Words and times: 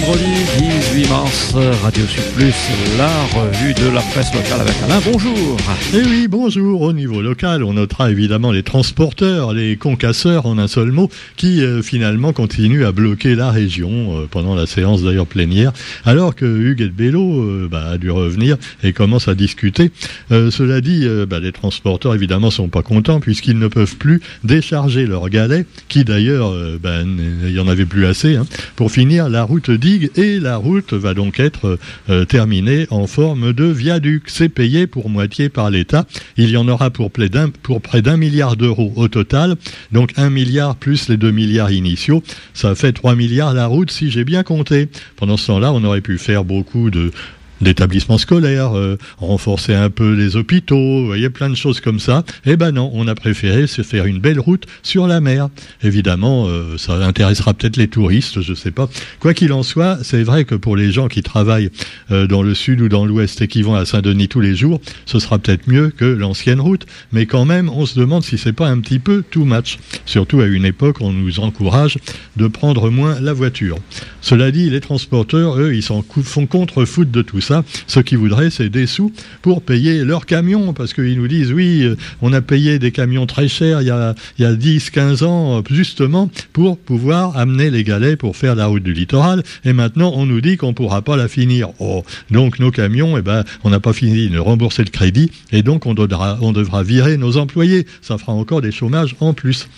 vendredi 0.00 0.24
18 0.58 1.08
mars, 1.08 1.54
Radio 1.82 2.04
Sud 2.06 2.22
Plus, 2.34 2.54
la 2.96 3.08
revue 3.38 3.74
de 3.74 3.88
la 3.92 4.00
presse 4.00 4.32
locale 4.34 4.60
avec 4.60 4.74
Alain. 4.84 5.00
Bonjour. 5.04 5.56
Eh 5.94 6.02
oui, 6.02 6.28
bonjour. 6.28 6.82
Au 6.82 6.92
niveau 6.92 7.20
local, 7.20 7.64
on 7.64 7.74
notera 7.74 8.10
évidemment 8.10 8.52
les 8.52 8.62
transporteurs, 8.62 9.52
les 9.52 9.76
concasseurs 9.76 10.46
en 10.46 10.58
un 10.58 10.68
seul 10.68 10.92
mot, 10.92 11.10
qui 11.36 11.62
euh, 11.62 11.82
finalement 11.82 12.32
continuent 12.32 12.84
à 12.84 12.92
bloquer 12.92 13.34
la 13.34 13.50
région 13.50 14.18
euh, 14.18 14.26
pendant 14.30 14.54
la 14.54 14.66
séance 14.66 15.02
d'ailleurs 15.02 15.26
plénière, 15.26 15.72
alors 16.04 16.34
que 16.34 16.46
Hugues 16.46 16.90
Bello 16.92 17.42
euh, 17.42 17.68
bah, 17.70 17.90
a 17.92 17.98
dû 17.98 18.10
revenir 18.10 18.56
et 18.82 18.92
commence 18.92 19.28
à 19.28 19.34
discuter. 19.34 19.90
cela 20.30 20.80
dit, 20.80 21.06
bah, 21.28 21.40
les 21.40 21.52
transporteurs 21.52 22.14
évidemment 22.14 22.50
sont 22.50 22.68
pas 22.68 22.82
contents 22.82 23.20
puisqu'ils 23.20 23.58
ne 23.58 23.68
peuvent 23.68 23.96
plus 23.96 24.20
décharger 24.44 25.06
leurs 25.06 25.28
galets, 25.28 25.66
qui 25.88 26.04
d'ailleurs, 26.04 26.52
bah, 26.82 27.00
il 27.02 27.50
y 27.50 27.60
en 27.60 27.68
avait 27.68 27.86
plus 27.86 28.06
assez, 28.06 28.36
hein, 28.36 28.46
pour 28.76 28.90
finir 28.90 29.28
la 29.28 29.42
route 29.42 29.70
et 30.16 30.38
la 30.38 30.56
route 30.56 30.92
va 30.92 31.14
donc 31.14 31.40
être 31.40 31.78
euh, 32.08 32.24
terminée 32.24 32.86
en 32.90 33.06
forme 33.06 33.52
de 33.52 33.64
viaduc. 33.64 34.24
C'est 34.26 34.48
payé 34.48 34.86
pour 34.86 35.08
moitié 35.08 35.48
par 35.48 35.70
l'État. 35.70 36.06
Il 36.36 36.50
y 36.50 36.56
en 36.56 36.68
aura 36.68 36.90
pour, 36.90 37.10
près 37.10 37.28
d'un 37.28 38.16
milliard 38.16 38.56
d'euros 38.56 38.92
au 38.96 39.08
total. 39.08 39.56
Donc 39.92 40.12
un 40.16 40.30
milliard 40.30 40.76
plus 40.76 41.08
les 41.08 41.16
deux 41.16 41.30
milliards 41.30 41.72
initiaux. 41.72 42.22
Ça 42.54 42.74
fait 42.74 42.92
3 42.92 43.14
milliards 43.14 43.54
la 43.54 43.66
route 43.66 43.90
si 43.90 44.10
j'ai 44.10 44.24
bien 44.24 44.42
compté. 44.42 44.88
Pendant 45.16 45.36
ce 45.36 45.48
temps-là, 45.48 45.72
on 45.72 45.82
aurait 45.84 46.00
pu 46.00 46.18
faire 46.18 46.44
beaucoup 46.44 46.90
de 46.90 47.10
d'établissements 47.60 48.18
scolaires, 48.18 48.76
euh, 48.76 48.96
renforcer 49.18 49.74
un 49.74 49.90
peu 49.90 50.14
les 50.14 50.36
hôpitaux, 50.36 50.76
vous 50.76 51.06
voyez, 51.06 51.30
plein 51.30 51.50
de 51.50 51.54
choses 51.54 51.80
comme 51.80 52.00
ça. 52.00 52.24
Eh 52.46 52.56
ben 52.56 52.72
non, 52.72 52.90
on 52.94 53.06
a 53.08 53.14
préféré 53.14 53.66
se 53.66 53.82
faire 53.82 54.06
une 54.06 54.18
belle 54.18 54.40
route 54.40 54.66
sur 54.82 55.06
la 55.06 55.20
mer. 55.20 55.48
Évidemment, 55.82 56.46
euh, 56.48 56.78
ça 56.78 56.94
intéressera 56.94 57.54
peut-être 57.54 57.76
les 57.76 57.88
touristes, 57.88 58.40
je 58.40 58.54
sais 58.54 58.70
pas. 58.70 58.88
Quoi 59.18 59.34
qu'il 59.34 59.52
en 59.52 59.62
soit, 59.62 59.98
c'est 60.02 60.22
vrai 60.22 60.44
que 60.44 60.54
pour 60.54 60.76
les 60.76 60.90
gens 60.92 61.08
qui 61.08 61.22
travaillent 61.22 61.70
euh, 62.10 62.26
dans 62.26 62.42
le 62.42 62.54
sud 62.54 62.80
ou 62.80 62.88
dans 62.88 63.04
l'ouest 63.04 63.40
et 63.42 63.48
qui 63.48 63.62
vont 63.62 63.74
à 63.74 63.84
Saint-Denis 63.84 64.28
tous 64.28 64.40
les 64.40 64.54
jours, 64.54 64.80
ce 65.06 65.18
sera 65.18 65.38
peut-être 65.38 65.68
mieux 65.68 65.90
que 65.90 66.04
l'ancienne 66.04 66.60
route. 66.60 66.86
Mais 67.12 67.26
quand 67.26 67.44
même, 67.44 67.68
on 67.68 67.86
se 67.86 67.98
demande 67.98 68.24
si 68.24 68.38
c'est 68.38 68.52
pas 68.52 68.68
un 68.68 68.80
petit 68.80 68.98
peu 68.98 69.22
too 69.30 69.44
much. 69.44 69.78
Surtout 70.06 70.40
à 70.40 70.46
une 70.46 70.64
époque, 70.64 71.00
on 71.00 71.12
nous 71.12 71.40
encourage 71.40 71.98
de 72.36 72.46
prendre 72.46 72.90
moins 72.90 73.20
la 73.20 73.32
voiture. 73.32 73.76
Cela 74.20 74.50
dit, 74.50 74.70
les 74.70 74.80
transporteurs, 74.80 75.58
eux, 75.58 75.74
ils 75.74 75.82
s'en 75.82 76.04
font 76.22 76.46
contre-foot 76.46 77.10
de 77.10 77.22
tout 77.22 77.40
ça 77.40 77.49
ce 77.86 78.00
qu'ils 78.00 78.18
voudraient, 78.18 78.50
c'est 78.50 78.68
des 78.68 78.86
sous 78.86 79.12
pour 79.42 79.62
payer 79.62 80.04
leurs 80.04 80.26
camions, 80.26 80.72
parce 80.72 80.94
qu'ils 80.94 81.16
nous 81.16 81.28
disent, 81.28 81.52
oui, 81.52 81.82
euh, 81.82 81.96
on 82.22 82.32
a 82.32 82.40
payé 82.40 82.78
des 82.78 82.92
camions 82.92 83.26
très 83.26 83.48
chers 83.48 83.80
il 83.80 83.86
y 83.86 83.90
a, 83.90 84.14
il 84.38 84.42
y 84.42 84.44
a 84.44 84.54
10, 84.54 84.90
15 84.90 85.22
ans, 85.22 85.58
euh, 85.58 85.62
justement, 85.70 86.30
pour 86.52 86.78
pouvoir 86.78 87.36
amener 87.36 87.70
les 87.70 87.84
galets 87.84 88.16
pour 88.16 88.36
faire 88.36 88.54
la 88.54 88.66
route 88.66 88.82
du 88.82 88.92
littoral, 88.92 89.42
et 89.64 89.72
maintenant, 89.72 90.12
on 90.14 90.26
nous 90.26 90.40
dit 90.40 90.56
qu'on 90.56 90.68
ne 90.68 90.72
pourra 90.72 91.02
pas 91.02 91.16
la 91.16 91.28
finir. 91.28 91.70
Oh, 91.78 92.02
donc 92.30 92.58
nos 92.58 92.70
camions, 92.70 93.16
eh 93.16 93.22
ben, 93.22 93.44
on 93.64 93.70
n'a 93.70 93.80
pas 93.80 93.92
fini 93.92 94.28
de 94.28 94.38
rembourser 94.38 94.84
le 94.84 94.90
crédit, 94.90 95.30
et 95.52 95.62
donc 95.62 95.86
on 95.86 95.94
devra, 95.94 96.38
on 96.40 96.52
devra 96.52 96.82
virer 96.82 97.16
nos 97.16 97.36
employés. 97.36 97.86
Ça 98.02 98.18
fera 98.18 98.32
encore 98.32 98.60
des 98.60 98.72
chômages 98.72 99.16
en 99.20 99.32
plus. 99.32 99.68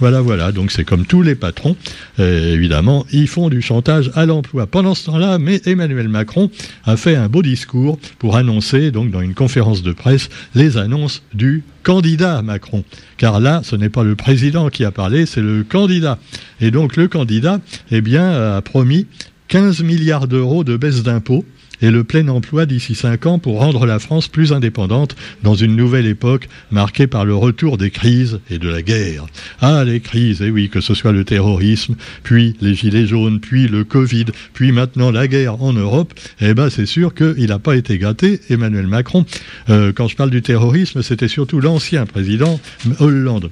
Voilà, 0.00 0.20
voilà. 0.20 0.52
Donc 0.52 0.72
c'est 0.72 0.84
comme 0.84 1.06
tous 1.06 1.22
les 1.22 1.34
patrons, 1.34 1.76
euh, 2.18 2.54
évidemment, 2.54 3.06
ils 3.12 3.28
font 3.28 3.48
du 3.48 3.62
chantage 3.62 4.10
à 4.14 4.26
l'emploi. 4.26 4.66
Pendant 4.66 4.94
ce 4.94 5.06
temps-là, 5.06 5.38
mais 5.38 5.60
Emmanuel 5.66 6.08
Macron 6.08 6.50
a 6.84 6.96
fait 6.96 7.16
un 7.16 7.21
un 7.22 7.28
beau 7.28 7.42
discours 7.42 7.98
pour 8.18 8.36
annoncer, 8.36 8.90
donc 8.90 9.10
dans 9.10 9.20
une 9.20 9.34
conférence 9.34 9.82
de 9.82 9.92
presse, 9.92 10.28
les 10.54 10.76
annonces 10.76 11.22
du 11.32 11.62
candidat 11.82 12.42
Macron. 12.42 12.84
Car 13.16 13.40
là, 13.40 13.62
ce 13.64 13.76
n'est 13.76 13.88
pas 13.88 14.02
le 14.02 14.16
président 14.16 14.68
qui 14.68 14.84
a 14.84 14.90
parlé, 14.90 15.26
c'est 15.26 15.40
le 15.40 15.64
candidat. 15.64 16.18
Et 16.60 16.70
donc 16.70 16.96
le 16.96 17.08
candidat, 17.08 17.60
eh 17.90 18.00
bien, 18.00 18.56
a 18.56 18.60
promis 18.60 19.06
15 19.48 19.82
milliards 19.82 20.28
d'euros 20.28 20.64
de 20.64 20.76
baisse 20.76 21.02
d'impôts 21.02 21.44
et 21.82 21.90
le 21.90 22.04
plein 22.04 22.28
emploi 22.28 22.64
d'ici 22.64 22.94
cinq 22.94 23.26
ans 23.26 23.38
pour 23.38 23.58
rendre 23.58 23.84
la 23.84 23.98
France 23.98 24.28
plus 24.28 24.52
indépendante 24.52 25.16
dans 25.42 25.54
une 25.54 25.76
nouvelle 25.76 26.06
époque 26.06 26.48
marquée 26.70 27.06
par 27.06 27.24
le 27.24 27.34
retour 27.34 27.76
des 27.76 27.90
crises 27.90 28.40
et 28.50 28.58
de 28.58 28.68
la 28.68 28.82
guerre. 28.82 29.26
Ah, 29.60 29.84
les 29.84 30.00
crises, 30.00 30.40
et 30.40 30.46
eh 30.46 30.50
oui, 30.50 30.68
que 30.68 30.80
ce 30.80 30.94
soit 30.94 31.12
le 31.12 31.24
terrorisme, 31.24 31.96
puis 32.22 32.56
les 32.60 32.74
gilets 32.74 33.06
jaunes, 33.06 33.40
puis 33.40 33.68
le 33.68 33.84
Covid, 33.84 34.26
puis 34.54 34.72
maintenant 34.72 35.10
la 35.10 35.28
guerre 35.28 35.62
en 35.62 35.72
Europe, 35.72 36.14
eh 36.40 36.54
ben 36.54 36.70
c'est 36.70 36.86
sûr 36.86 37.14
qu'il 37.14 37.46
n'a 37.46 37.58
pas 37.58 37.76
été 37.76 37.98
gâté, 37.98 38.40
Emmanuel 38.48 38.86
Macron. 38.86 39.26
Euh, 39.68 39.92
quand 39.92 40.08
je 40.08 40.16
parle 40.16 40.30
du 40.30 40.42
terrorisme, 40.42 41.02
c'était 41.02 41.28
surtout 41.28 41.60
l'ancien 41.60 42.06
président 42.06 42.60
Hollande. 43.00 43.50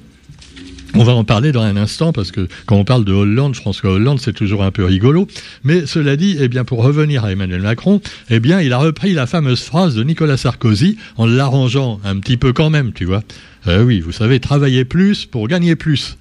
On 0.93 1.03
va 1.03 1.13
en 1.13 1.23
parler 1.23 1.53
dans 1.53 1.61
un 1.61 1.77
instant 1.77 2.11
parce 2.11 2.31
que 2.31 2.47
quand 2.65 2.75
on 2.75 2.83
parle 2.83 3.05
de 3.05 3.13
Hollande, 3.13 3.55
que 3.55 3.87
Hollande 3.87 4.19
c'est 4.19 4.33
toujours 4.33 4.63
un 4.63 4.71
peu 4.71 4.83
rigolo. 4.83 5.25
Mais 5.63 5.85
cela 5.85 6.17
dit, 6.17 6.37
eh 6.39 6.49
bien 6.49 6.65
pour 6.65 6.83
revenir 6.83 7.23
à 7.23 7.31
Emmanuel 7.31 7.61
Macron, 7.61 8.01
eh 8.29 8.39
bien 8.39 8.59
il 8.59 8.73
a 8.73 8.77
repris 8.77 9.13
la 9.13 9.25
fameuse 9.25 9.63
phrase 9.63 9.95
de 9.95 10.03
Nicolas 10.03 10.37
Sarkozy 10.37 10.97
en 11.15 11.25
l'arrangeant 11.25 12.01
un 12.03 12.19
petit 12.19 12.35
peu 12.35 12.51
quand 12.51 12.69
même, 12.69 12.91
tu 12.91 13.05
vois. 13.05 13.23
Euh, 13.67 13.83
oui, 13.83 14.01
vous 14.01 14.11
savez, 14.11 14.39
travailler 14.39 14.83
plus 14.83 15.25
pour 15.25 15.47
gagner 15.47 15.75
plus. 15.75 16.17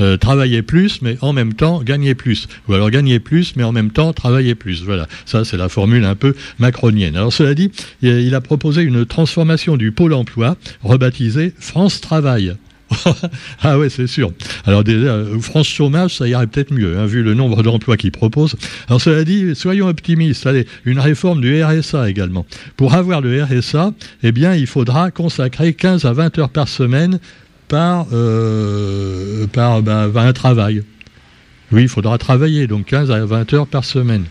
Euh, 0.00 0.16
travailler 0.16 0.62
plus, 0.62 1.00
mais 1.02 1.16
en 1.20 1.32
même 1.32 1.54
temps 1.54 1.80
gagner 1.80 2.14
plus. 2.14 2.48
Ou 2.68 2.74
alors 2.74 2.90
gagner 2.90 3.20
plus, 3.20 3.54
mais 3.56 3.62
en 3.62 3.72
même 3.72 3.90
temps 3.90 4.12
travailler 4.12 4.54
plus. 4.54 4.82
Voilà, 4.82 5.06
ça 5.24 5.44
c'est 5.44 5.56
la 5.56 5.68
formule 5.68 6.04
un 6.04 6.16
peu 6.16 6.34
macronienne. 6.58 7.16
Alors 7.16 7.32
cela 7.32 7.54
dit, 7.54 7.70
il 8.02 8.34
a 8.34 8.40
proposé 8.40 8.82
une 8.82 9.06
transformation 9.06 9.76
du 9.76 9.92
pôle 9.92 10.12
emploi, 10.12 10.56
rebaptisé 10.82 11.54
France 11.58 12.00
Travail. 12.00 12.56
ah 13.62 13.78
ouais, 13.78 13.88
c'est 13.88 14.06
sûr. 14.06 14.32
Alors 14.64 14.82
euh, 14.88 15.38
France 15.40 15.68
Chômage, 15.68 16.16
ça 16.16 16.28
irait 16.28 16.46
peut-être 16.46 16.72
mieux, 16.72 16.98
hein, 16.98 17.06
vu 17.06 17.22
le 17.22 17.34
nombre 17.34 17.62
d'emplois 17.62 17.96
qu'ils 17.96 18.12
proposent. 18.12 18.56
Alors 18.88 19.00
cela 19.00 19.24
dit, 19.24 19.54
soyons 19.54 19.88
optimistes. 19.88 20.46
Allez, 20.46 20.66
une 20.84 20.98
réforme 20.98 21.40
du 21.40 21.62
RSA 21.62 22.08
également. 22.08 22.46
Pour 22.76 22.94
avoir 22.94 23.20
le 23.20 23.42
RSA, 23.42 23.92
eh 24.22 24.32
bien, 24.32 24.54
il 24.54 24.66
faudra 24.66 25.10
consacrer 25.10 25.74
15 25.74 26.04
à 26.04 26.12
20 26.12 26.38
heures 26.38 26.50
par 26.50 26.68
semaine 26.68 27.18
par, 27.68 28.06
euh, 28.12 29.46
ben, 29.52 30.12
un 30.14 30.32
travail. 30.32 30.82
Oui, 31.74 31.82
il 31.82 31.88
faudra 31.88 32.18
travailler, 32.18 32.68
donc 32.68 32.86
15 32.86 33.10
à 33.10 33.26
20 33.26 33.52
heures 33.52 33.66
par 33.66 33.84
semaine. 33.84 34.26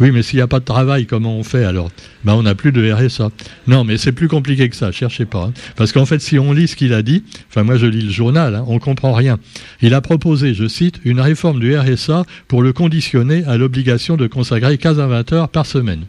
Oui, 0.00 0.10
mais 0.10 0.22
s'il 0.24 0.38
n'y 0.38 0.42
a 0.42 0.48
pas 0.48 0.58
de 0.58 0.64
travail, 0.64 1.06
comment 1.06 1.36
on 1.38 1.44
fait 1.44 1.62
alors? 1.62 1.92
Ben, 2.24 2.32
On 2.32 2.42
n'a 2.42 2.56
plus 2.56 2.72
de 2.72 2.90
RSA. 2.92 3.30
Non, 3.68 3.84
mais 3.84 3.98
c'est 3.98 4.10
plus 4.10 4.26
compliqué 4.26 4.68
que 4.68 4.74
ça, 4.74 4.90
cherchez 4.90 5.24
pas. 5.24 5.44
Hein. 5.44 5.52
Parce 5.76 5.92
qu'en 5.92 6.06
fait, 6.06 6.20
si 6.20 6.40
on 6.40 6.52
lit 6.52 6.66
ce 6.66 6.74
qu'il 6.74 6.92
a 6.92 7.02
dit, 7.02 7.22
enfin 7.48 7.62
moi 7.62 7.76
je 7.76 7.86
lis 7.86 8.02
le 8.02 8.10
journal, 8.10 8.56
hein, 8.56 8.64
on 8.66 8.74
ne 8.74 8.78
comprend 8.80 9.12
rien. 9.12 9.38
Il 9.80 9.94
a 9.94 10.00
proposé, 10.00 10.54
je 10.54 10.66
cite, 10.66 10.96
une 11.04 11.20
réforme 11.20 11.60
du 11.60 11.78
RSA 11.78 12.24
pour 12.48 12.64
le 12.64 12.72
conditionner 12.72 13.44
à 13.44 13.56
l'obligation 13.58 14.16
de 14.16 14.26
consacrer 14.26 14.76
15 14.76 14.98
à 14.98 15.06
20 15.06 15.32
heures 15.32 15.48
par 15.50 15.66
semaine. 15.66 16.04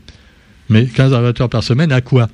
Mais 0.69 0.85
15 0.87 1.13
à 1.13 1.21
20 1.21 1.41
heures 1.41 1.49
par 1.49 1.63
semaine, 1.63 1.91
à 1.91 2.01
quoi? 2.01 2.29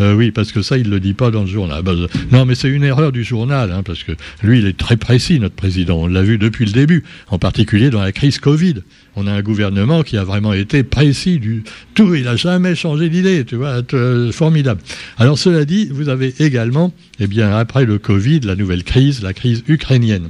Euh, 0.00 0.14
oui, 0.14 0.30
parce 0.30 0.52
que 0.52 0.62
ça, 0.62 0.78
il 0.78 0.86
ne 0.86 0.90
le 0.90 1.00
dit 1.00 1.14
pas 1.14 1.30
dans 1.30 1.42
le 1.42 1.46
journal. 1.46 1.82
Bah, 1.82 1.92
non, 2.32 2.46
mais 2.46 2.54
c'est 2.54 2.68
une 2.68 2.84
erreur 2.84 3.12
du 3.12 3.24
journal, 3.24 3.70
hein, 3.70 3.82
parce 3.82 4.02
que 4.02 4.12
lui, 4.42 4.60
il 4.60 4.66
est 4.66 4.76
très 4.76 4.96
précis, 4.96 5.38
notre 5.38 5.54
président. 5.54 5.98
On 5.98 6.06
l'a 6.06 6.22
vu 6.22 6.38
depuis 6.38 6.64
le 6.64 6.72
début, 6.72 7.04
en 7.28 7.38
particulier 7.38 7.90
dans 7.90 8.00
la 8.00 8.12
crise 8.12 8.38
Covid. 8.38 8.76
On 9.16 9.26
a 9.26 9.32
un 9.32 9.42
gouvernement 9.42 10.02
qui 10.02 10.16
a 10.16 10.24
vraiment 10.24 10.52
été 10.52 10.82
précis 10.82 11.38
du 11.38 11.64
tout. 11.94 12.14
Il 12.14 12.24
n'a 12.24 12.36
jamais 12.36 12.74
changé 12.74 13.08
d'idée, 13.08 13.44
tu 13.44 13.56
vois, 13.56 13.82
euh, 13.92 14.32
formidable. 14.32 14.80
Alors, 15.18 15.38
cela 15.38 15.64
dit, 15.64 15.88
vous 15.90 16.08
avez 16.08 16.34
également, 16.38 16.92
eh 17.18 17.26
bien, 17.26 17.54
après 17.56 17.84
le 17.84 17.98
Covid, 17.98 18.40
la 18.40 18.56
nouvelle 18.56 18.84
crise, 18.84 19.22
la 19.22 19.34
crise 19.34 19.62
ukrainienne 19.68 20.28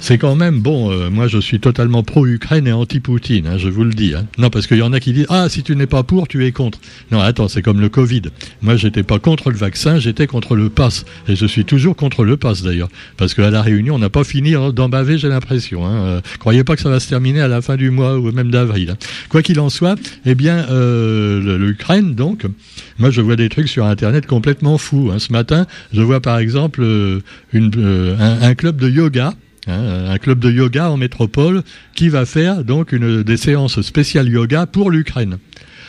c'est 0.00 0.18
quand 0.18 0.34
même 0.34 0.60
bon. 0.60 0.90
Euh, 0.90 1.10
moi, 1.10 1.28
je 1.28 1.38
suis 1.38 1.60
totalement 1.60 2.02
pro-Ukraine 2.02 2.66
et 2.66 2.72
anti-Poutine, 2.72 3.46
hein, 3.46 3.58
je 3.58 3.68
vous 3.68 3.84
le 3.84 3.92
dis. 3.92 4.14
Hein. 4.14 4.26
Non, 4.38 4.50
parce 4.50 4.66
qu'il 4.66 4.78
y 4.78 4.82
en 4.82 4.92
a 4.92 5.00
qui 5.00 5.12
disent 5.12 5.26
ah 5.28 5.48
si 5.48 5.62
tu 5.62 5.76
n'es 5.76 5.86
pas 5.86 6.02
pour, 6.02 6.26
tu 6.26 6.44
es 6.46 6.52
contre. 6.52 6.80
Non, 7.12 7.20
attends, 7.20 7.48
c'est 7.48 7.62
comme 7.62 7.80
le 7.80 7.88
Covid. 7.88 8.22
Moi, 8.62 8.76
j'étais 8.76 9.02
pas 9.02 9.18
contre 9.18 9.50
le 9.50 9.56
vaccin, 9.56 9.98
j'étais 9.98 10.26
contre 10.26 10.56
le 10.56 10.70
pass, 10.70 11.04
et 11.28 11.36
je 11.36 11.46
suis 11.46 11.64
toujours 11.64 11.96
contre 11.96 12.24
le 12.24 12.36
pass 12.36 12.62
d'ailleurs, 12.62 12.88
parce 13.16 13.34
qu'à 13.34 13.50
la 13.50 13.62
Réunion, 13.62 13.96
on 13.96 13.98
n'a 13.98 14.08
pas 14.08 14.24
fini 14.24 14.54
d'en 14.72 14.88
baver, 14.88 15.18
j'ai 15.18 15.28
l'impression. 15.28 15.86
Hein. 15.86 15.94
Euh, 15.94 16.20
croyez 16.38 16.64
pas 16.64 16.76
que 16.76 16.82
ça 16.82 16.90
va 16.90 16.98
se 16.98 17.08
terminer 17.08 17.40
à 17.40 17.48
la 17.48 17.60
fin 17.60 17.76
du 17.76 17.90
mois 17.90 18.18
ou 18.18 18.32
même 18.32 18.50
d'avril. 18.50 18.90
Hein. 18.90 18.96
Quoi 19.28 19.42
qu'il 19.42 19.60
en 19.60 19.68
soit, 19.68 19.98
eh 20.24 20.34
bien, 20.34 20.66
euh, 20.70 21.58
l'Ukraine, 21.58 22.14
donc, 22.14 22.46
moi, 22.98 23.10
je 23.10 23.20
vois 23.20 23.36
des 23.36 23.48
trucs 23.48 23.68
sur 23.68 23.84
Internet 23.84 24.26
complètement 24.26 24.78
fous. 24.78 25.10
Hein. 25.12 25.18
Ce 25.18 25.32
matin, 25.32 25.66
je 25.92 26.00
vois 26.00 26.20
par 26.20 26.38
exemple 26.38 26.82
une, 27.52 28.16
un 28.18 28.54
club 28.54 28.76
de 28.76 28.88
yoga 28.88 29.34
Hein, 29.70 30.10
un 30.10 30.18
club 30.18 30.40
de 30.40 30.50
yoga 30.50 30.90
en 30.90 30.96
métropole 30.96 31.62
qui 31.94 32.08
va 32.08 32.26
faire 32.26 32.64
donc 32.64 32.92
une, 32.92 33.22
des 33.22 33.36
séances 33.36 33.80
spéciales 33.82 34.28
yoga 34.28 34.66
pour 34.66 34.90
l'Ukraine. 34.90 35.38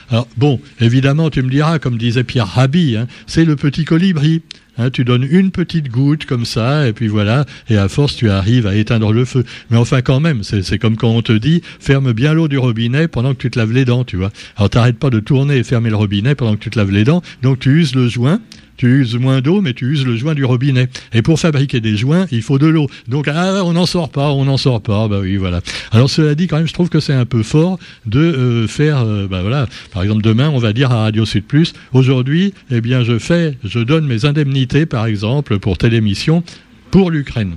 Alors 0.09 0.27
bon, 0.37 0.59
évidemment, 0.79 1.29
tu 1.29 1.41
me 1.41 1.49
diras, 1.49 1.79
comme 1.79 1.97
disait 1.97 2.23
Pierre 2.23 2.47
Rabhi, 2.47 2.97
hein, 2.97 3.07
c'est 3.27 3.45
le 3.45 3.55
petit 3.55 3.85
colibri. 3.85 4.41
Hein, 4.77 4.89
tu 4.89 5.03
donnes 5.03 5.27
une 5.29 5.51
petite 5.51 5.89
goutte 5.89 6.25
comme 6.25 6.45
ça, 6.45 6.87
et 6.87 6.93
puis 6.93 7.07
voilà, 7.07 7.45
et 7.69 7.77
à 7.77 7.89
force 7.89 8.15
tu 8.15 8.29
arrives 8.29 8.67
à 8.67 8.75
éteindre 8.75 9.11
le 9.11 9.25
feu. 9.25 9.43
Mais 9.69 9.77
enfin 9.77 10.01
quand 10.01 10.21
même, 10.21 10.43
c'est 10.43 10.79
comme 10.79 10.95
quand 10.95 11.09
on 11.09 11.21
te 11.21 11.33
dit, 11.33 11.61
ferme 11.79 12.13
bien 12.13 12.33
l'eau 12.33 12.47
du 12.47 12.57
robinet 12.57 13.09
pendant 13.09 13.33
que 13.33 13.39
tu 13.39 13.51
te 13.51 13.59
laves 13.59 13.73
les 13.73 13.83
dents, 13.83 14.05
tu 14.05 14.15
vois. 14.15 14.31
Alors 14.55 14.69
t'arrêtes 14.69 14.97
pas 14.97 15.09
de 15.09 15.19
tourner 15.19 15.57
et 15.57 15.63
fermer 15.63 15.89
le 15.89 15.97
robinet 15.97 16.35
pendant 16.35 16.55
que 16.55 16.61
tu 16.61 16.69
te 16.69 16.79
laves 16.79 16.91
les 16.91 17.03
dents, 17.03 17.21
donc 17.41 17.59
tu 17.59 17.69
uses 17.81 17.95
le 17.95 18.07
joint, 18.07 18.39
tu 18.81 19.01
uses 19.01 19.15
moins 19.15 19.41
d'eau, 19.41 19.61
mais 19.61 19.75
tu 19.75 19.85
uses 19.91 20.07
le 20.07 20.15
joint 20.15 20.33
du 20.33 20.43
robinet. 20.43 20.89
Et 21.13 21.21
pour 21.21 21.39
fabriquer 21.39 21.81
des 21.81 21.95
joints, 21.95 22.25
il 22.31 22.41
faut 22.41 22.57
de 22.57 22.65
l'eau. 22.65 22.87
Donc, 23.07 23.27
ah, 23.27 23.61
on 23.63 23.73
n'en 23.73 23.85
sort 23.85 24.09
pas, 24.09 24.31
on 24.31 24.45
n'en 24.45 24.57
sort 24.57 24.81
pas. 24.81 25.07
Bah 25.07 25.19
oui, 25.21 25.37
voilà. 25.37 25.61
Alors, 25.91 26.09
cela 26.09 26.33
dit, 26.33 26.47
quand 26.47 26.57
même, 26.57 26.67
je 26.67 26.73
trouve 26.73 26.89
que 26.89 26.99
c'est 26.99 27.13
un 27.13 27.27
peu 27.27 27.43
fort 27.43 27.77
de 28.07 28.19
euh, 28.19 28.67
faire, 28.67 29.05
euh, 29.05 29.27
bah 29.27 29.43
voilà, 29.43 29.67
par 29.93 30.01
exemple, 30.01 30.23
demain, 30.23 30.49
on 30.49 30.57
va 30.57 30.73
dire 30.73 30.91
à 30.91 31.03
Radio 31.03 31.25
Sud 31.25 31.43
Plus, 31.43 31.73
aujourd'hui, 31.93 32.55
eh 32.71 32.81
bien, 32.81 33.03
je 33.03 33.19
fais, 33.19 33.55
je 33.63 33.77
donne 33.77 34.07
mes 34.07 34.25
indemnités, 34.25 34.87
par 34.87 35.05
exemple, 35.05 35.59
pour 35.59 35.77
telle 35.77 35.93
émission, 35.93 36.43
pour 36.89 37.11
l'Ukraine. 37.11 37.53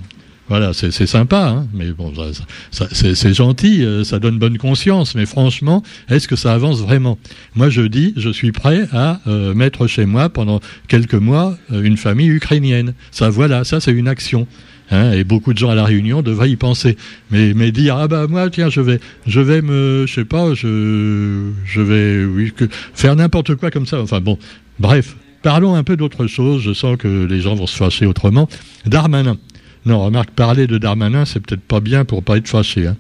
Voilà, 0.49 0.75
c'est 0.75 1.07
sympa, 1.07 1.49
hein 1.49 1.67
mais 1.73 1.93
bon, 1.93 2.13
c'est 2.71 3.35
gentil, 3.35 3.83
euh, 3.83 4.05
ça 4.05 4.19
donne 4.19 4.39
bonne 4.39 4.59
conscience, 4.59 5.15
mais 5.15 5.25
franchement, 5.25 5.83
est-ce 6.11 6.29
que 6.29 6.37
ça 6.37 6.53
avance 6.53 6.81
vraiment? 6.81 7.19
Moi, 7.55 7.71
je 7.71 7.81
dis, 7.81 8.13
je 8.19 8.29
suis 8.29 8.53
prêt 8.53 8.87
à 8.93 9.21
euh, 9.27 9.55
mettre 9.55 9.87
chez 9.87 10.05
moi 10.05 10.29
pendant 10.29 10.61
quelques 10.87 11.15
mois 11.15 11.57
euh, 11.73 11.83
une 11.83 11.97
famille 11.97 12.29
ukrainienne. 12.29 12.93
Ça, 13.11 13.31
voilà, 13.31 13.65
ça 13.65 13.81
c'est 13.81 13.93
une 13.93 14.07
action. 14.07 14.47
Hein, 14.91 15.13
et 15.13 15.25
beaucoup 15.25 15.55
de 15.55 15.59
gens 15.59 15.71
à 15.71 15.75
la 15.75 15.85
Réunion 15.85 16.21
devraient 16.21 16.51
y 16.51 16.57
penser. 16.57 16.99
Mais, 17.31 17.55
mais 17.55 17.73
dire 17.73 17.97
ah 17.97 18.07
bah 18.07 18.27
moi 18.29 18.51
tiens 18.51 18.69
je 18.69 18.83
vais 18.83 19.01
je 19.27 19.41
vais 19.41 19.63
me 19.63 20.05
je 20.07 20.13
sais 20.13 20.27
pas 20.27 20.53
je 20.53 21.53
je 21.65 21.81
vais 21.81 22.23
oui 22.27 22.53
faire 22.93 23.17
n'importe 23.17 23.55
quoi 23.55 23.71
comme 23.71 23.87
ça. 23.87 24.03
Enfin 24.03 24.21
bon 24.21 24.39
bref 24.79 25.17
parlons 25.43 25.75
un 25.75 25.85
peu 25.85 25.97
d'autre 25.97 26.27
chose. 26.27 26.61
Je 26.63 26.75
sens 26.75 26.99
que 26.99 27.25
les 27.25 27.41
gens 27.41 27.55
vont 27.55 27.67
se 27.67 27.77
fâcher 27.77 28.05
autrement. 28.05 28.47
Darmanin. 28.85 29.39
Non, 29.87 30.05
remarque, 30.05 30.31
parler 30.31 30.67
de 30.67 30.79
Darmanin, 30.79 31.25
c'est 31.25 31.41
peut-être 31.41 31.63
pas 31.63 31.81
bien 31.81 32.05
pour 32.05 32.23
pas 32.23 32.37
être 32.37 32.49
fâché. 32.49 32.87
Hein. 32.87 32.97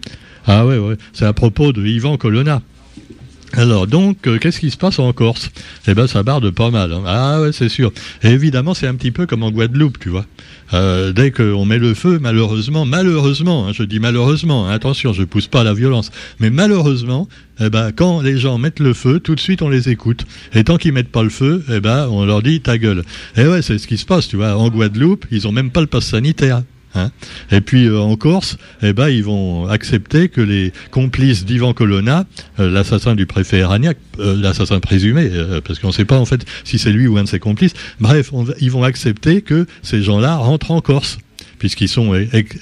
Ah 0.46 0.66
ouais, 0.66 0.78
ouais. 0.78 0.96
C'est 1.12 1.25
à 1.25 1.32
propos 1.32 1.72
de 1.72 1.84
Yvan 1.84 2.16
Colonna. 2.16 2.60
Alors 3.56 3.86
donc, 3.86 4.26
euh, 4.26 4.38
qu'est-ce 4.38 4.58
qui 4.58 4.70
se 4.70 4.76
passe 4.76 4.98
en 4.98 5.12
Corse? 5.12 5.50
Eh 5.86 5.94
ben, 5.94 6.06
ça 6.08 6.22
barde 6.25 6.50
pas 6.50 6.70
mal. 6.70 6.92
Hein. 6.92 7.04
Ah 7.06 7.40
ouais, 7.40 7.52
c'est 7.52 7.69
sûr. 7.69 7.92
Et 8.22 8.31
évidemment, 8.31 8.75
c'est 8.75 8.88
un 8.88 8.94
petit 8.94 9.12
peu 9.12 9.26
comme 9.26 9.44
en 9.44 9.50
Guadeloupe, 9.50 9.98
tu 10.00 10.08
vois. 10.08 10.26
Euh, 10.72 11.12
dès 11.12 11.31
qu'on 11.31 11.64
met 11.64 11.78
le 11.78 11.94
feu, 11.94 12.19
malheureusement, 12.20 12.84
malheureusement, 12.84 13.69
hein, 13.69 13.72
je 13.72 13.84
dis 13.84 14.00
malheureusement, 14.00 14.66
attention, 14.69 15.12
je 15.12 15.22
pousse 15.22 15.46
pas 15.46 15.60
à 15.60 15.64
la 15.64 15.75
violence, 15.75 16.10
mais 16.40 16.50
malheureusement, 16.50 17.28
eh 17.60 17.70
ben, 17.70 17.92
quand 17.92 18.22
les 18.22 18.38
gens 18.38 18.58
mettent 18.58 18.81
le 18.81 18.92
feu, 18.92 19.20
tout 19.20 19.36
de 19.36 19.40
suite 19.40 19.62
on 19.62 19.69
les 19.69 19.88
écoute. 19.88 20.26
Et 20.54 20.64
tant 20.64 20.76
qu'ils 20.76 20.92
mettent 20.92 21.12
pas 21.12 21.22
le 21.22 21.28
feu, 21.28 21.64
eh 21.70 21.81
ben, 21.81 22.08
on 22.10 22.25
leur 22.25 22.42
dit 22.42 22.60
ta 22.60 22.76
gueule. 22.76 23.04
Et 23.36 23.46
ouais, 23.46 23.62
c'est 23.62 23.78
ce 23.78 23.86
qui 23.86 23.98
se 23.98 24.06
passe, 24.06 24.26
tu 24.26 24.36
vois. 24.36 24.56
En 24.56 24.69
Guadeloupe, 24.69 25.26
ils 25.31 25.46
ont 25.46 25.52
même 25.52 25.70
pas 25.70 25.81
le 25.81 25.86
pass 25.86 26.06
sanitaire. 26.06 26.62
Hein. 26.94 27.11
Et 27.50 27.61
puis 27.61 27.87
euh, 27.87 28.00
en 28.00 28.17
Corse, 28.17 28.56
eh 28.82 28.93
ben, 28.93 29.08
ils 29.08 29.25
vont 29.25 29.67
accepter 29.67 30.29
que 30.29 30.41
les 30.41 30.73
complices 30.91 31.44
d'Ivan 31.44 31.73
Colonna, 31.73 32.25
euh, 32.61 32.70
l'assassin 32.70 33.14
du 33.14 33.26
préfet 33.26 33.58
Eragnac, 33.58 33.96
euh, 34.19 34.37
l'assassin 34.37 34.81
présumé, 34.81 35.31
parce 35.64 35.79
qu'on 35.79 35.88
ne 35.88 35.93
sait 35.93 36.05
pas 36.05 36.19
en 36.19 36.25
fait 36.25 36.44
si 36.64 36.79
c'est 36.79 36.93
lui 36.93 37.06
ou 37.06 37.17
un 37.17 37.25
de 37.25 37.29
ses 37.29 37.41
complices, 37.41 37.75
bref, 38.00 38.31
ils 38.61 38.70
vont 38.70 38.85
accepter 38.85 39.43
que 39.43 39.67
ces 39.82 40.02
gens-là 40.02 40.37
rentrent 40.37 40.70
en 40.70 40.81
Corse 40.81 41.19
puisqu'ils 41.64 41.88
sont 41.88 42.12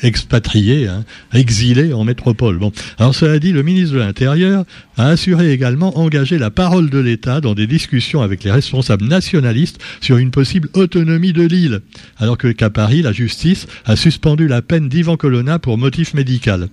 expatriés, 0.05 0.87
hein, 0.87 1.05
exilés 1.35 1.93
en 1.93 2.05
métropole. 2.05 2.61
Alors 2.99 3.17
cela 3.17 3.41
dit, 3.41 3.51
le 3.51 3.65
ministre 3.65 3.95
de 3.95 3.99
l'Intérieur 3.99 4.65
a 4.97 5.09
assuré 5.09 5.51
également 5.51 5.99
engager 5.99 6.39
la 6.39 6.51
parole 6.51 6.89
de 6.89 7.01
l'État 7.01 7.41
dans 7.41 7.55
des 7.55 7.67
discussions 7.67 8.23
avec 8.23 8.45
les 8.45 8.53
responsables 8.53 9.05
nationalistes 9.05 9.81
sur 10.01 10.19
une 10.19 10.31
possible 10.31 10.69
autonomie 10.75 11.33
de 11.33 11.43
l'île, 11.43 11.81
alors 12.19 12.39
que 12.39 12.47
qu'à 12.47 12.71
Paris, 12.71 13.03
la 13.03 13.11
justice 13.11 13.67
a 13.87 13.97
suspendu 13.97 14.47
la 14.47 14.63
peine 14.63 14.89
d'Ivan 14.89 15.17
Colonna 15.17 15.59
pour 15.59 15.79
motif 15.79 16.15
médical. 16.15 16.69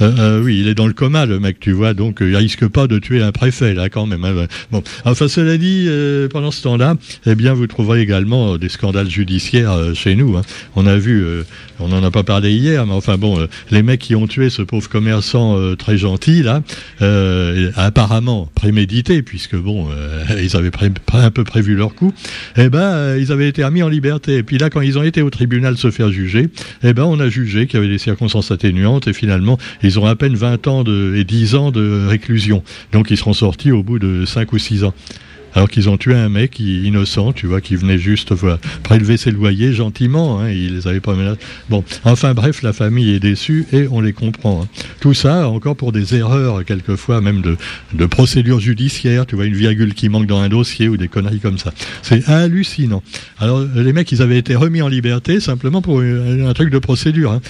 Euh, 0.00 0.12
euh, 0.18 0.42
oui, 0.42 0.60
il 0.60 0.68
est 0.68 0.74
dans 0.74 0.86
le 0.86 0.92
coma, 0.92 1.26
le 1.26 1.40
mec, 1.40 1.60
tu 1.60 1.72
vois, 1.72 1.94
donc 1.94 2.22
euh, 2.22 2.30
il 2.30 2.36
risque 2.36 2.66
pas 2.66 2.86
de 2.86 2.98
tuer 2.98 3.22
un 3.22 3.32
préfet, 3.32 3.74
là, 3.74 3.88
quand 3.88 4.06
même. 4.06 4.24
Hein. 4.24 4.46
Bon, 4.70 4.82
enfin, 5.04 5.28
cela 5.28 5.56
dit, 5.58 5.88
pendant 6.30 6.50
ce 6.50 6.62
temps-là, 6.62 6.94
eh 7.26 7.34
bien, 7.34 7.54
vous 7.54 7.66
trouverez 7.66 8.00
également 8.00 8.56
des 8.56 8.68
scandales 8.68 9.10
judiciaires 9.10 9.76
chez 9.94 10.14
nous. 10.14 10.36
Hein. 10.36 10.42
On 10.76 10.86
a 10.86 10.96
vu, 10.96 11.24
on 11.78 11.88
n'en 11.88 12.02
a 12.02 12.10
pas 12.10 12.22
parlé 12.22 12.52
hier, 12.52 12.86
mais 12.86 12.92
enfin 12.92 13.16
bon, 13.16 13.46
les 13.70 13.82
mecs 13.82 14.00
qui 14.00 14.14
ont 14.14 14.26
tué 14.26 14.50
ce 14.50 14.62
pauvre 14.62 14.88
commerçant 14.88 15.58
très 15.76 15.98
gentil, 15.98 16.42
là, 16.42 16.62
apparemment 17.76 18.48
prémédité, 18.54 19.22
puisque 19.22 19.56
bon, 19.56 19.88
ils 20.42 20.56
avaient 20.56 20.70
un 21.12 21.30
peu 21.30 21.44
prévu 21.44 21.74
leur 21.74 21.94
coup, 21.94 22.12
eh 22.56 22.68
ben, 22.68 23.16
ils 23.16 23.32
avaient 23.32 23.48
été 23.48 23.64
remis 23.64 23.82
en 23.82 23.88
liberté. 23.88 24.36
Et 24.36 24.42
puis 24.42 24.58
là, 24.58 24.70
quand 24.70 24.80
ils 24.80 24.98
ont 24.98 25.02
été 25.02 25.22
au 25.22 25.30
tribunal 25.30 25.76
se 25.76 25.90
faire 25.90 26.10
juger, 26.10 26.48
eh 26.82 26.92
ben, 26.92 27.04
on 27.04 27.20
a 27.20 27.28
jugé 27.28 27.66
qu'il 27.66 27.78
y 27.80 27.82
avait 27.82 27.92
des 27.92 27.98
circonstances 27.98 28.50
atténuantes 28.50 29.08
et 29.08 29.12
finalement, 29.12 29.58
ont 29.98 30.06
à 30.06 30.16
peine 30.16 30.34
20 30.34 30.66
ans 30.68 30.84
et 30.84 31.24
10 31.24 31.54
ans 31.54 31.70
de 31.70 32.06
réclusion. 32.06 32.62
Donc 32.92 33.10
ils 33.10 33.16
seront 33.16 33.32
sortis 33.32 33.72
au 33.72 33.82
bout 33.82 33.98
de 33.98 34.24
5 34.24 34.52
ou 34.52 34.58
6 34.58 34.84
ans 34.84 34.94
alors 35.54 35.68
qu'ils 35.68 35.88
ont 35.88 35.96
tué 35.96 36.14
un 36.14 36.28
mec 36.28 36.58
innocent, 36.60 37.32
tu 37.32 37.46
vois, 37.46 37.60
qui 37.60 37.76
venait 37.76 37.98
juste 37.98 38.32
prélever 38.82 39.16
ses 39.16 39.30
loyers 39.30 39.72
gentiment, 39.72 40.40
hein, 40.40 40.50
ils 40.50 40.76
les 40.76 40.86
avaient 40.86 41.00
pas. 41.00 41.14
Bon, 41.68 41.84
enfin 42.04 42.34
bref, 42.34 42.62
la 42.62 42.72
famille 42.72 43.10
est 43.10 43.20
déçue 43.20 43.66
et 43.72 43.88
on 43.90 44.00
les 44.00 44.12
comprend. 44.12 44.62
Hein. 44.62 44.68
Tout 45.00 45.14
ça, 45.14 45.48
encore 45.48 45.76
pour 45.76 45.92
des 45.92 46.14
erreurs, 46.14 46.64
quelquefois 46.64 47.20
même 47.20 47.42
de, 47.42 47.56
de 47.92 48.06
procédure 48.06 48.60
judiciaire, 48.60 49.26
tu 49.26 49.36
vois, 49.36 49.46
une 49.46 49.54
virgule 49.54 49.94
qui 49.94 50.08
manque 50.08 50.26
dans 50.26 50.40
un 50.40 50.48
dossier 50.48 50.88
ou 50.88 50.96
des 50.96 51.08
conneries 51.08 51.40
comme 51.40 51.58
ça. 51.58 51.72
C'est 52.02 52.28
hallucinant. 52.28 53.02
Alors 53.38 53.64
les 53.74 53.92
mecs, 53.92 54.10
ils 54.12 54.22
avaient 54.22 54.38
été 54.38 54.54
remis 54.54 54.82
en 54.82 54.88
liberté 54.88 55.40
simplement 55.40 55.82
pour 55.82 56.00
un, 56.00 56.52
truc 56.54 56.70
de 56.70 56.78
procédure, 56.78 57.32
hein. 57.32 57.40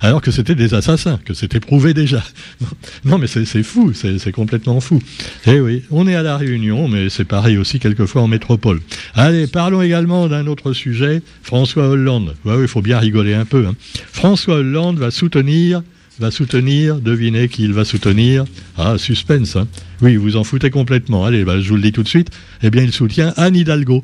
alors 0.00 0.20
que 0.20 0.30
c'était 0.30 0.54
des 0.54 0.74
assassins, 0.74 1.18
que 1.24 1.34
c'était 1.34 1.60
prouvé 1.60 1.94
déjà. 1.94 2.22
Non 3.04 3.18
mais 3.18 3.26
c'est 3.26 3.62
fou, 3.62 3.92
c'est 3.94 4.32
complètement 4.32 4.80
fou. 4.80 5.00
Eh 5.46 5.60
oui, 5.60 5.82
on 5.90 6.08
est 6.08 6.14
à 6.14 6.22
la 6.22 6.36
Réunion, 6.36 6.88
mais 6.88 7.08
c'est 7.08 7.24
pas 7.24 7.35
pareil 7.36 7.58
aussi 7.58 7.78
quelquefois 7.78 8.22
en 8.22 8.28
métropole. 8.28 8.80
Allez, 9.14 9.46
parlons 9.46 9.82
également 9.82 10.26
d'un 10.26 10.46
autre 10.46 10.72
sujet, 10.72 11.20
François 11.42 11.86
Hollande. 11.86 12.34
oui, 12.46 12.54
il 12.62 12.66
faut 12.66 12.80
bien 12.80 12.98
rigoler 12.98 13.34
un 13.34 13.44
peu. 13.44 13.66
Hein. 13.66 13.74
François 14.10 14.54
Hollande 14.54 14.98
va 14.98 15.10
soutenir 15.10 15.82
va 16.18 16.30
soutenir, 16.30 16.98
devinez 16.98 17.48
qui 17.48 17.64
il 17.64 17.74
va 17.74 17.84
soutenir. 17.84 18.46
Ah, 18.78 18.96
suspense, 18.96 19.54
hein. 19.56 19.68
Oui, 20.00 20.16
vous 20.16 20.36
en 20.36 20.44
foutez 20.44 20.70
complètement. 20.70 21.26
Allez, 21.26 21.44
bah, 21.44 21.60
je 21.60 21.68
vous 21.68 21.76
le 21.76 21.82
dis 21.82 21.92
tout 21.92 22.02
de 22.02 22.08
suite. 22.08 22.30
Eh 22.62 22.70
bien, 22.70 22.82
il 22.82 22.90
soutient 22.90 23.34
Anne 23.36 23.54
Hidalgo. 23.54 24.02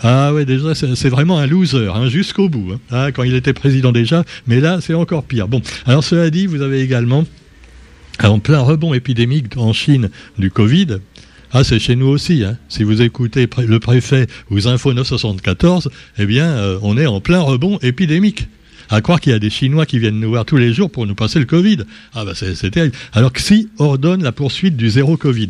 Ah 0.00 0.32
ouais, 0.32 0.46
déjà, 0.46 0.74
c'est 0.74 1.10
vraiment 1.10 1.38
un 1.38 1.46
loser, 1.46 1.92
hein, 1.94 2.08
jusqu'au 2.08 2.48
bout. 2.48 2.78
Ah, 2.90 3.12
quand 3.12 3.24
il 3.24 3.34
était 3.34 3.52
président 3.52 3.92
déjà, 3.92 4.24
mais 4.46 4.60
là, 4.60 4.78
c'est 4.80 4.94
encore 4.94 5.24
pire. 5.24 5.46
Bon, 5.46 5.60
alors 5.84 6.02
cela 6.02 6.30
dit, 6.30 6.46
vous 6.46 6.62
avez 6.62 6.80
également, 6.80 7.26
en 8.22 8.38
plein 8.38 8.60
rebond 8.60 8.94
épidémique 8.94 9.58
en 9.58 9.74
Chine 9.74 10.08
du 10.38 10.50
Covid, 10.50 11.00
ah, 11.56 11.62
c'est 11.62 11.78
chez 11.78 11.94
nous 11.94 12.08
aussi. 12.08 12.42
Hein. 12.42 12.58
Si 12.68 12.82
vous 12.82 13.00
écoutez 13.00 13.48
le 13.64 13.78
préfet 13.78 14.26
aux 14.50 14.66
Infos 14.66 14.92
974, 14.92 15.88
eh 16.18 16.26
bien, 16.26 16.46
euh, 16.46 16.80
on 16.82 16.98
est 16.98 17.06
en 17.06 17.20
plein 17.20 17.38
rebond 17.40 17.78
épidémique. 17.80 18.48
À 18.90 19.00
croire 19.00 19.20
qu'il 19.20 19.30
y 19.30 19.34
a 19.36 19.38
des 19.38 19.50
Chinois 19.50 19.86
qui 19.86 20.00
viennent 20.00 20.18
nous 20.18 20.30
voir 20.30 20.44
tous 20.44 20.56
les 20.56 20.72
jours 20.72 20.90
pour 20.90 21.06
nous 21.06 21.14
passer 21.14 21.38
le 21.38 21.44
Covid. 21.44 21.78
Ah, 22.12 22.24
bah, 22.24 22.32
c'est 22.34 22.70
terrible. 22.72 22.94
Alors, 23.12 23.32
Xi 23.32 23.68
ordonne 23.78 24.24
la 24.24 24.32
poursuite 24.32 24.76
du 24.76 24.90
zéro 24.90 25.16
Covid. 25.16 25.48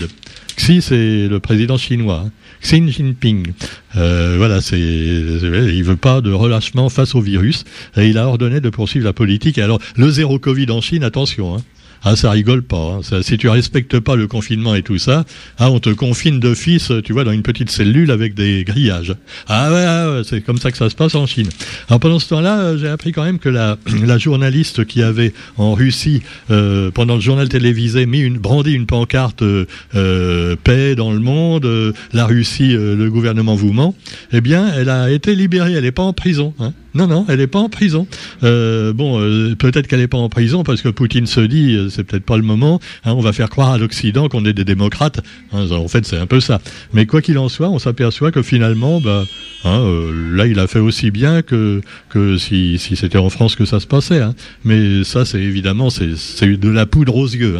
Xi, 0.56 0.82
c'est 0.82 1.26
le 1.26 1.40
président 1.40 1.78
chinois. 1.78 2.25
Hein. 2.26 2.30
Xi 2.62 2.87
Jinping. 2.92 3.52
Euh, 3.96 4.34
voilà, 4.37 4.61
c'est, 4.61 4.78
il 4.78 5.82
veut 5.84 5.96
pas 5.96 6.20
de 6.20 6.32
relâchement 6.32 6.90
face 6.90 7.14
au 7.14 7.23
virus 7.23 7.64
et 7.96 8.08
il 8.08 8.18
a 8.18 8.28
ordonné 8.28 8.61
de 8.61 8.68
poursuivre 8.68 9.06
la 9.06 9.14
politique. 9.14 9.58
alors, 9.58 9.80
le 9.96 10.11
zéro 10.11 10.38
Covid 10.38 10.70
en 10.70 10.82
Chine, 10.82 11.02
attention, 11.02 11.56
hein, 11.56 11.62
ah, 12.04 12.16
ça 12.16 12.30
rigole 12.30 12.62
pas. 12.62 13.00
Hein. 13.00 13.23
si 13.23 13.38
tu 13.38 13.49
respectes 13.49 13.99
pas 13.99 14.14
le 14.16 14.26
confinement 14.26 14.75
et 14.75 14.82
tout 14.82 14.99
ça, 14.99 15.25
ah, 15.58 15.70
on 15.70 15.80
te 15.80 15.90
confine 15.90 16.38
d'office, 16.38 16.92
tu 17.04 17.12
vois, 17.12 17.25
dans 17.25 17.32
une 17.32 17.42
petite 17.42 17.70
cellule 17.70 18.11
avec 18.11 18.34
des 18.34 18.64
grillages. 18.64 19.14
Ah 19.49 19.73
ouais, 19.73 19.84
ah 19.87 20.23
c'est 20.25 20.42
comme 20.42 20.58
ça 20.58 20.70
que 20.70 20.76
ça 20.76 20.90
se 20.90 20.94
passe 20.94 21.14
en 21.14 21.26
Chine. 21.26 21.49
Alors 21.88 22.00
pendant 22.00 22.18
ce 22.18 22.28
temps-là, 22.28 22.61
euh, 22.61 22.78
j'ai 22.78 22.88
appris 22.88 23.12
quand 23.12 23.25
même 23.25 23.38
que 23.38 23.49
la, 23.49 23.78
journaliste 24.18 24.84
qui 24.84 25.02
avait 25.02 25.32
en 25.56 25.75
Russie, 25.75 26.23
euh, 26.50 26.90
pendant 26.90 27.14
le 27.14 27.20
journal 27.20 27.49
télévisé, 27.49 28.06
mis 28.06 28.20
une, 28.20 28.38
brandi 28.38 28.73
une 28.73 28.87
pancarte 28.87 29.42
euh, 29.42 30.56
paix 30.62 30.94
dans 30.94 31.12
le 31.12 31.20
monde, 31.20 31.94
la 32.12 32.26
Russie, 32.26 32.73
le 32.73 33.08
gouvernement 33.11 33.54
vous 33.54 33.73
ment, 33.73 33.94
eh 34.32 34.40
bien, 34.40 34.73
elle 34.76 34.88
a 34.88 35.11
été 35.11 35.34
libérée. 35.34 35.73
Elle 35.73 35.84
n'est 35.84 35.92
pas 35.92 36.02
en 36.02 36.12
prison. 36.12 36.54
Hein. 36.61 36.73
Non, 36.94 37.08
non, 37.08 37.26
elle 37.28 37.38
n'est 37.38 37.48
pas 37.48 37.58
en 37.58 37.68
prison. 37.68 38.06
Euh, 38.44 38.92
bon, 38.92 39.20
euh, 39.20 39.56
peut-être 39.56 39.88
qu'elle 39.88 39.98
n'est 39.98 40.06
pas 40.06 40.18
en 40.18 40.28
prison 40.28 40.62
parce 40.62 40.80
que 40.80 40.88
Poutine 40.88 41.26
se 41.26 41.40
dit, 41.40 41.74
euh, 41.74 41.88
c'est 41.88 42.04
peut-être 42.04 42.24
pas 42.24 42.36
le 42.36 42.44
moment. 42.44 42.80
Hein, 43.04 43.14
on 43.14 43.20
va 43.20 43.32
faire 43.32 43.50
croire 43.50 43.72
à 43.72 43.78
l'Occident 43.78 44.28
qu'on 44.28 44.44
est 44.44 44.52
des 44.52 44.64
démocrates. 44.64 45.20
Hein, 45.52 45.68
en 45.72 45.88
fait, 45.88 46.06
c'est 46.06 46.18
un 46.18 46.26
peu 46.26 46.38
ça. 46.38 46.60
Mais 46.92 47.06
quoi 47.06 47.20
qu'il 47.20 47.36
en 47.38 47.48
soit, 47.48 47.68
on 47.68 47.80
s'aperçoit 47.80 48.30
que 48.30 48.42
finalement, 48.42 49.00
bah, 49.00 49.24
hein, 49.64 49.84
là, 50.32 50.46
il 50.46 50.60
a 50.60 50.68
fait 50.68 50.78
aussi 50.78 51.10
bien 51.10 51.42
que 51.42 51.80
que 52.10 52.38
si, 52.38 52.78
si 52.78 52.94
c'était 52.94 53.18
en 53.18 53.28
France 53.28 53.56
que 53.56 53.64
ça 53.64 53.80
se 53.80 53.86
passait. 53.88 54.20
Hein. 54.20 54.34
Mais 54.64 55.02
ça, 55.02 55.24
c'est 55.24 55.40
évidemment, 55.40 55.90
c'est 55.90 56.46
de 56.46 56.68
la 56.68 56.86
poudre 56.86 57.16
aux 57.16 57.26
yeux. 57.26 57.58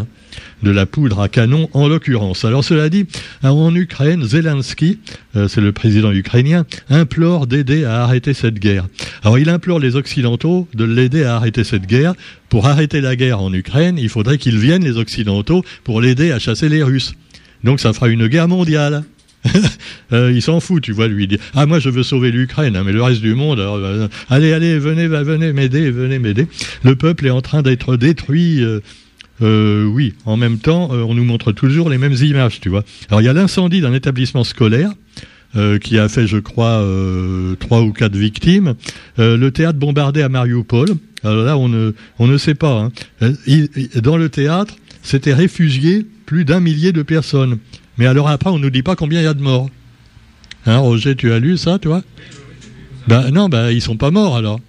De 0.64 0.71
la 0.71 0.87
poudre 0.87 1.21
à 1.21 1.28
canon 1.28 1.68
en 1.75 1.88
l'occurrence. 1.88 2.47
Alors 2.47 2.64
cela 2.64 2.88
dit, 2.88 3.04
en 3.42 3.75
Ukraine, 3.75 4.25
Zelensky, 4.25 4.99
euh, 5.37 5.47
c'est 5.47 5.61
le 5.61 5.73
président 5.73 6.11
ukrainien, 6.11 6.64
implore 6.88 7.47
d'aider 7.47 7.85
à 7.85 8.02
arrêter 8.02 8.33
cette 8.33 8.59
guerre. 8.59 8.87
Alors 9.23 9.38
il 9.38 9.50
implore 9.50 9.78
les 9.78 9.94
Occidentaux 9.94 10.66
de 10.73 10.85
l'aider 10.85 11.23
à 11.23 11.37
arrêter 11.37 11.64
cette 11.64 11.87
guerre. 11.87 12.14
Pour 12.49 12.66
arrêter 12.66 13.02
la 13.02 13.14
guerre 13.14 13.40
en 13.40 13.52
Ukraine, 13.52 13.99
il 13.99 14.09
faudrait 14.09 14.38
qu'ils 14.38 14.56
viennent, 14.56 14.85
les 14.85 14.97
Occidentaux, 14.97 15.62
pour 15.85 16.00
l'aider 16.00 16.33
à 16.33 16.38
chasser 16.38 16.71
les 16.71 16.83
Russes. 16.83 17.12
Donc 17.62 17.78
ça 17.78 17.92
fera 17.92 18.09
une 18.09 18.26
guerre 18.26 18.49
mondiale. 18.49 19.04
il 20.12 20.40
s'en 20.40 20.61
fout, 20.61 20.83
tu 20.83 20.92
vois, 20.92 21.09
lui. 21.09 21.25
Il 21.25 21.28
dit 21.28 21.38
Ah, 21.54 21.66
moi, 21.66 21.78
je 21.78 21.90
veux 21.90 22.02
sauver 22.02 22.30
l'Ukraine, 22.30 22.75
hein, 22.75 22.85
mais 22.87 22.92
le 22.92 23.02
reste 23.02 23.21
du 23.21 23.35
monde, 23.35 23.61
allez, 24.30 24.54
allez, 24.54 24.78
venez, 24.78 25.09
venez 25.09 25.52
m'aider, 25.52 25.90
venez 25.90 26.18
m'aider. 26.18 26.47
Le 26.85 26.97
peuple 26.97 27.26
est 27.26 27.30
en 27.30 27.42
train 27.42 27.61
d'être 27.61 27.99
détruit. 27.99 28.64
Oui, 29.41 30.14
en 30.25 30.37
même 30.37 30.59
temps, 30.59 30.91
on 30.91 31.14
nous 31.14 31.25
montre 31.25 31.53
toujours 31.53 31.91
les 31.91 31.99
mêmes 31.99 32.14
images, 32.14 32.61
tu 32.61 32.69
vois. 32.69 32.85
Alors, 33.09 33.21
il 33.21 33.25
y 33.25 33.29
a 33.29 33.33
l'incendie 33.33 33.81
d'un 33.81 33.93
établissement 33.93 34.45
scolaire. 34.45 34.91
qui 35.81 35.99
a 35.99 36.09
fait, 36.09 36.26
je 36.26 36.38
crois, 36.38 36.85
trois 37.61 37.83
ou 37.83 37.93
quatre 37.93 38.17
victimes. 38.17 38.75
le 39.19 39.49
théâtre 39.50 39.79
bombardé 39.79 40.23
à 40.23 40.29
Mariupol. 40.29 40.88
Alors 41.25 41.45
là, 41.45 41.57
on 41.57 41.69
ne, 41.69 41.93
on 42.19 42.26
ne 42.26 42.37
sait 42.37 42.55
pas. 42.55 42.91
Hein. 43.23 43.33
dans 44.03 44.17
le 44.17 44.29
théâtre, 44.29 44.76
s'étaient 45.03 45.35
réfugiés 45.35 46.07
plus 46.26 46.45
d'un 46.45 46.61
millier 46.61 46.93
de 46.93 47.03
personnes. 47.03 47.59
Mais 47.99 48.07
alors 48.07 48.29
après, 48.29 48.50
on 48.50 48.59
ne 48.59 48.64
nous 48.64 48.71
dit 48.71 48.83
pas 48.83 48.97
combien 48.97 49.21
il 49.21 49.25
y 49.25 49.29
a 49.29 49.35
de 49.35 49.43
morts. 49.43 49.71
Hein, 50.67 50.79
Roger, 50.79 51.14
tu 51.14 51.31
as 51.33 51.38
lu 51.38 51.57
ça, 51.57 51.79
toi? 51.79 52.03
Ben 53.07 53.31
non, 53.31 53.49
ben 53.49 53.71
ils 53.71 53.83
sont 53.83 53.97
pas 53.97 54.11
morts 54.11 54.37
alors. 54.37 54.61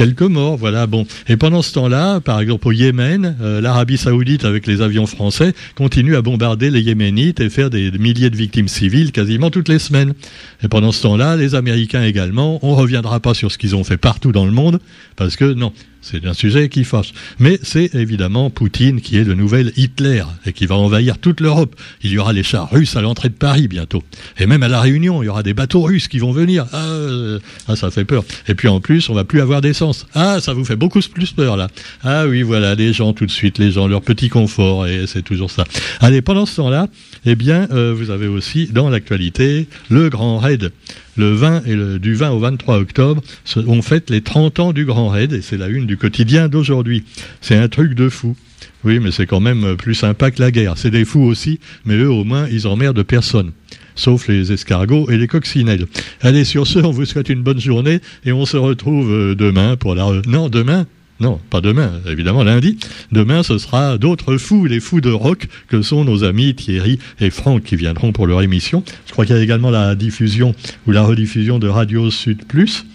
Quelques 0.00 0.22
morts, 0.22 0.56
voilà. 0.56 0.86
Bon. 0.86 1.06
Et 1.28 1.36
pendant 1.36 1.60
ce 1.60 1.74
temps-là, 1.74 2.20
par 2.20 2.40
exemple 2.40 2.68
au 2.68 2.72
Yémen, 2.72 3.36
euh, 3.42 3.60
l'Arabie 3.60 3.98
Saoudite 3.98 4.46
avec 4.46 4.66
les 4.66 4.80
avions 4.80 5.04
français 5.04 5.52
continue 5.74 6.16
à 6.16 6.22
bombarder 6.22 6.70
les 6.70 6.80
Yéménites 6.80 7.38
et 7.40 7.50
faire 7.50 7.68
des, 7.68 7.90
milliers 7.90 8.30
de 8.30 8.36
victimes 8.36 8.66
civiles 8.66 9.12
quasiment 9.12 9.50
toutes 9.50 9.68
les 9.68 9.78
semaines. 9.78 10.14
Et 10.62 10.68
pendant 10.68 10.90
ce 10.90 11.02
temps-là, 11.02 11.36
les 11.36 11.54
Américains 11.54 12.02
également. 12.02 12.58
On 12.62 12.76
reviendra 12.76 13.20
pas 13.20 13.34
sur 13.34 13.52
ce 13.52 13.58
qu'ils 13.58 13.76
ont 13.76 13.84
fait 13.84 13.98
partout 13.98 14.32
dans 14.32 14.46
le 14.46 14.52
monde 14.52 14.80
parce 15.16 15.36
que 15.36 15.52
non, 15.52 15.74
c'est 16.02 16.26
un 16.26 16.32
sujet 16.32 16.68
qui 16.68 16.84
fâche. 16.84 17.12
Mais 17.38 17.58
c'est 17.62 17.94
évidemment 17.94 18.50
Poutine 18.50 19.00
qui 19.00 19.16
est 19.16 19.24
le 19.24 19.34
nouvel 19.34 19.72
Hitler 19.76 20.24
et 20.46 20.52
qui 20.52 20.66
va 20.66 20.76
envahir 20.76 21.18
toute 21.18 21.40
l'Europe. 21.40 21.74
Il 22.02 22.10
y 22.10 22.18
aura 22.18 22.32
les 22.32 22.42
chars 22.42 22.70
russes 22.70 22.96
à 22.96 23.02
l'entrée 23.02 23.28
de 23.28 23.34
Paris 23.34 23.68
bientôt. 23.68 24.02
Et 24.38 24.46
même 24.46 24.62
à 24.62 24.68
La 24.68 24.80
Réunion, 24.80 25.22
il 25.22 25.26
y 25.26 25.28
aura 25.28 25.42
des 25.42 25.54
bateaux 25.54 25.82
russes 25.82 26.08
qui 26.08 26.18
vont 26.18 26.32
venir. 26.32 26.66
Ah, 26.72 27.38
ah 27.68 27.76
ça 27.76 27.90
fait 27.90 28.04
peur. 28.04 28.24
Et 28.48 28.54
puis 28.54 28.68
en 28.68 28.80
plus, 28.80 29.08
on 29.08 29.14
va 29.14 29.24
plus 29.24 29.40
avoir 29.40 29.60
d'essence. 29.60 30.06
Ah, 30.14 30.40
ça 30.40 30.52
vous 30.52 30.64
fait 30.64 30.76
beaucoup 30.76 31.00
plus 31.12 31.32
peur 31.32 31.56
là. 31.56 31.68
Ah 32.02 32.26
oui, 32.26 32.42
voilà, 32.42 32.74
les 32.74 32.92
gens 32.92 33.12
tout 33.12 33.26
de 33.26 33.30
suite, 33.30 33.58
les 33.58 33.70
gens, 33.70 33.86
leur 33.86 34.02
petit 34.02 34.28
confort, 34.28 34.86
et 34.86 35.06
c'est 35.06 35.22
toujours 35.22 35.50
ça. 35.50 35.64
Allez, 36.00 36.22
pendant 36.22 36.46
ce 36.46 36.56
temps-là, 36.56 36.88
eh 37.26 37.34
bien, 37.34 37.68
euh, 37.72 37.94
vous 37.96 38.10
avez 38.10 38.26
aussi 38.26 38.66
dans 38.66 38.88
l'actualité 38.88 39.66
le 39.90 40.08
Grand 40.08 40.38
Raid 40.38 40.72
le 41.16 41.32
20 41.32 41.64
et 41.66 41.74
le, 41.74 41.98
du 41.98 42.14
20 42.14 42.30
au 42.30 42.38
23 42.38 42.78
octobre, 42.78 43.22
on 43.56 43.82
fête 43.82 44.10
les 44.10 44.20
30 44.20 44.60
ans 44.60 44.72
du 44.72 44.84
Grand 44.84 45.08
Raid 45.08 45.32
et 45.32 45.42
c'est 45.42 45.56
la 45.56 45.68
une 45.68 45.86
du 45.86 45.96
quotidien 45.96 46.48
d'aujourd'hui. 46.48 47.04
C'est 47.40 47.56
un 47.56 47.68
truc 47.68 47.94
de 47.94 48.08
fou. 48.08 48.36
Oui, 48.84 48.98
mais 48.98 49.10
c'est 49.10 49.26
quand 49.26 49.40
même 49.40 49.76
plus 49.76 49.94
sympa 49.94 50.30
que 50.30 50.40
la 50.40 50.50
guerre. 50.50 50.74
C'est 50.76 50.90
des 50.90 51.04
fous 51.04 51.22
aussi, 51.22 51.60
mais 51.84 51.96
eux 51.96 52.10
au 52.10 52.24
moins 52.24 52.46
ils 52.50 52.66
emmerdent 52.66 53.02
personne. 53.02 53.52
Sauf 53.94 54.28
les 54.28 54.52
escargots 54.52 55.10
et 55.10 55.18
les 55.18 55.26
coccinelles. 55.26 55.86
Allez, 56.22 56.44
sur 56.44 56.66
ce, 56.66 56.78
on 56.78 56.90
vous 56.90 57.04
souhaite 57.04 57.28
une 57.28 57.42
bonne 57.42 57.60
journée 57.60 58.00
et 58.24 58.32
on 58.32 58.46
se 58.46 58.56
retrouve 58.56 59.10
euh, 59.10 59.34
demain 59.34 59.76
pour 59.76 59.94
la... 59.94 60.22
Non, 60.26 60.48
demain 60.48 60.86
non, 61.20 61.38
pas 61.50 61.60
demain, 61.60 61.92
évidemment 62.06 62.42
lundi. 62.42 62.78
Demain, 63.12 63.42
ce 63.42 63.58
sera 63.58 63.98
d'autres 63.98 64.38
fous, 64.38 64.64
les 64.64 64.80
fous 64.80 65.02
de 65.02 65.10
rock, 65.10 65.48
que 65.68 65.82
sont 65.82 66.02
nos 66.04 66.24
amis 66.24 66.54
Thierry 66.54 66.98
et 67.20 67.28
Franck 67.28 67.64
qui 67.64 67.76
viendront 67.76 68.12
pour 68.12 68.26
leur 68.26 68.40
émission. 68.40 68.82
Je 69.06 69.12
crois 69.12 69.26
qu'il 69.26 69.36
y 69.36 69.38
a 69.38 69.42
également 69.42 69.70
la 69.70 69.94
diffusion 69.94 70.54
ou 70.86 70.92
la 70.92 71.02
rediffusion 71.02 71.58
de 71.58 71.68
Radio 71.68 72.10
Sud 72.10 72.46
Plus, 72.46 72.86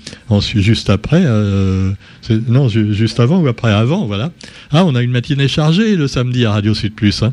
juste 0.56 0.90
après, 0.90 1.22
euh, 1.24 1.92
non, 2.48 2.68
juste 2.68 3.20
avant 3.20 3.40
ou 3.42 3.48
après 3.48 3.72
avant, 3.72 4.08
voilà. 4.08 4.32
Ah, 4.72 4.86
on 4.86 4.96
a 4.96 5.04
une 5.04 5.12
matinée 5.12 5.48
chargée 5.48 5.96
le 5.96 6.08
samedi 6.08 6.46
à 6.46 6.52
Radio 6.52 6.74
Sud 6.74 6.96
Plus, 6.96 7.22
hein, 7.22 7.32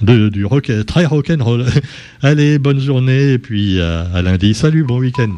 de, 0.00 0.30
du 0.30 0.46
rock, 0.46 0.72
très 0.86 1.04
rock'n'roll. 1.04 1.66
Allez, 2.22 2.58
bonne 2.58 2.80
journée 2.80 3.32
et 3.32 3.38
puis 3.38 3.78
à 3.78 4.22
lundi. 4.22 4.54
Salut, 4.54 4.84
bon 4.84 5.00
week-end. 5.00 5.36